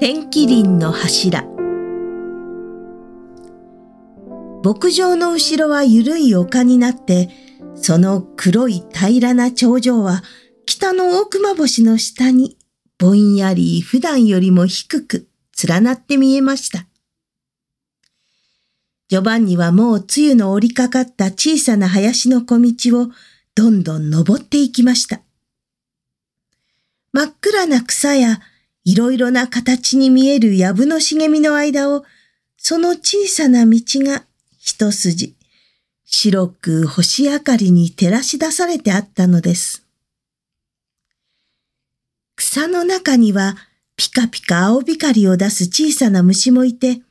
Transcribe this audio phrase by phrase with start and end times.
[0.00, 1.42] 天気林の柱
[4.62, 7.30] 牧場の後ろは緩い丘になって
[7.74, 10.22] その黒い平らな頂上は
[10.66, 12.56] 北の大熊星の下に
[12.96, 15.28] ぼんやり普段よりも低く
[15.66, 16.86] 連なって見えました。
[19.08, 23.08] ジョバンニはもう梅雨の折りかかった小さな林の小道を
[23.56, 25.22] どんどん登っていきました。
[27.12, 28.38] 真っ暗な草や
[28.88, 32.06] いろいろな形に見える藪の茂みの間を、
[32.56, 34.24] その小さな道が
[34.58, 35.34] 一筋、
[36.06, 39.84] 白く星明かりに照らし出されてあったのです。
[42.34, 43.58] 草の中には
[43.94, 47.02] ピカピカ青光を出す小さな虫もいて、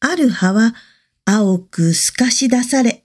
[0.00, 0.74] ある葉は
[1.24, 3.04] 青く透かし出され、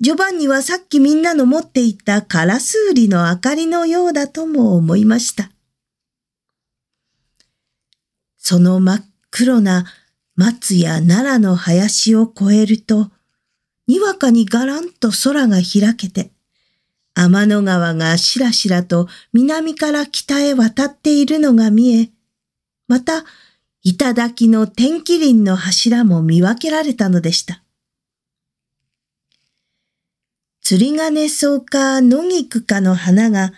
[0.00, 5.50] ジョバンニはさっきみんなの持っていたカラスウリの明かりのようだとも思いました。
[8.50, 9.84] その真っ黒な
[10.34, 13.12] 松や奈良の林を越えると、
[13.86, 16.32] にわかにがらんと空が開けて、
[17.14, 22.10] 天の川がしらしらと南から北へ渡っているのが見え、
[22.88, 23.24] また、
[23.84, 27.62] 頂の天気林の柱も見分けられたのでした。
[30.60, 33.52] 釣り金草か野菊かの花が、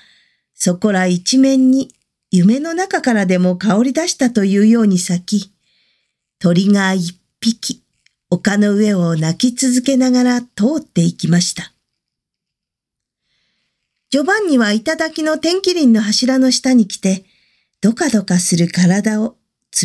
[0.52, 1.94] そこら一面に
[2.34, 5.52] 夢の中からでも香り出したというように咲き、
[6.39, 7.84] 鳥が一匹、
[8.30, 10.47] 丘の上を泣き続けながら通
[10.78, 11.74] っていきました。
[14.08, 17.27] ジョバンニは頂の天気林の柱の下に来て、
[17.83, 19.36] どかどかする体を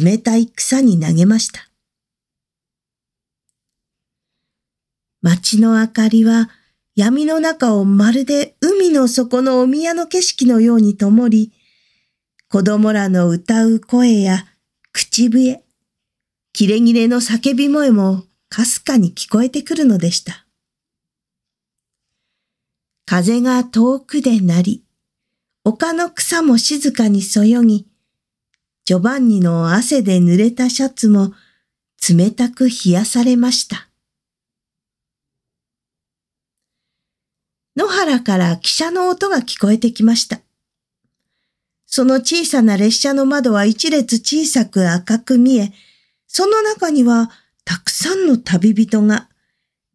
[0.02, 1.68] 冷たい草に投げました。
[5.22, 6.50] 街の明かりは
[6.96, 11.52] 闇の中をまるで海の底のお宮の景色のように灯り、
[12.50, 14.46] 子供らの歌う声や
[14.94, 15.66] 口笛、
[16.54, 20.46] キレキレの叫び声もかすかに聞こえてくるのでした。
[23.06, 24.84] 風が遠くで鳴り、
[25.66, 27.86] 丘の草も静かにそよぎ、
[28.86, 31.34] ジョバンニの汗で濡れたシャツも
[32.10, 33.90] 冷たく冷やされました。
[37.76, 40.40] 野原から汽車の音が聞こえてきました。
[41.88, 45.72] その小さな列車の窓は一列小さく赤く見え、
[46.28, 47.32] その中には
[47.64, 49.30] たくさんの旅人が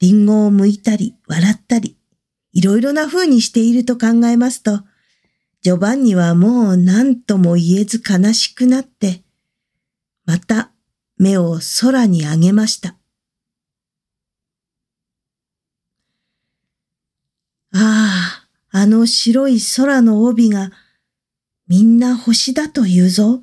[0.01, 1.97] リンゴを剥いたり笑ったり、
[2.53, 4.81] いろいろな風にしていると考えますと、
[5.61, 9.23] ジョバンニはもう何とも言えず悲しくなって、
[10.25, 10.73] また
[11.19, 12.97] 目を空に上げました。
[17.75, 20.71] ああ、あの白い空の帯が
[21.73, 23.41] みんな星だと言うぞ。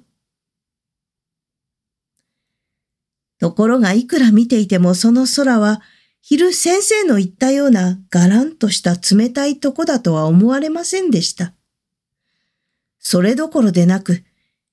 [3.40, 5.81] ところがいくら見ていてもその空は
[6.22, 11.56] 昼先生の言ったようながらんとした冷たいとこだとは思われませんでした。
[13.00, 14.23] それどころでなく、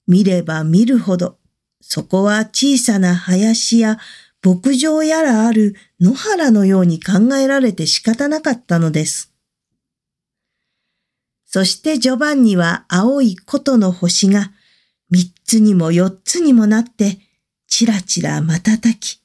[0.07, 1.39] 見れば見るほど、
[1.81, 3.97] そこは小さな林や
[4.45, 9.36] 牧場やらある野原のように考えられて仕方なかったのです。
[11.57, 14.53] そしてジョバンニは青い琴の星が
[15.09, 17.19] 三つにも四つにもなって
[17.67, 19.23] ちらちら瞬き、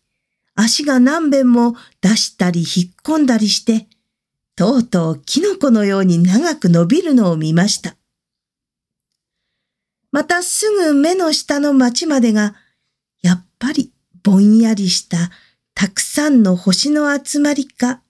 [0.56, 3.86] 足が何遍も出したり引っ込んだりして、
[4.56, 7.98] とうとうキノコのように長く伸びるのを見ました。
[10.14, 12.56] またすぐ目の下の町までが、
[13.22, 13.92] やっぱり
[14.24, 15.32] ぼんやりした
[15.76, 18.02] たくさんの星の集まりか、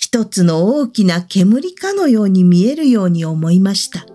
[0.00, 4.06] 一つの大きな煙かのように見えるように思いました。